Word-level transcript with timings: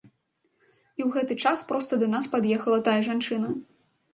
І 0.99 1.01
ў 1.07 1.09
гэты 1.17 1.37
час 1.45 1.63
проста 1.73 1.93
да 2.05 2.09
нас 2.17 2.25
пад'ехала 2.33 2.79
тая 2.89 2.99
жанчына. 3.11 3.49